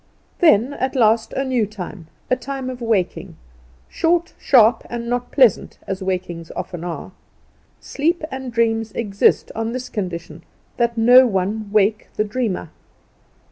[0.39, 3.37] Then at last a new time the time of waking;
[3.87, 7.11] short, sharp, and not pleasant, as wakings often are.
[7.79, 10.41] Sleep and dreams exist on this condition
[10.77, 12.71] that no one wake the dreamer.